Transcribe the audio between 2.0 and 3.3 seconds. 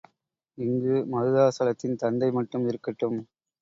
தந்தை மட்டும் இருக்கட்டும்.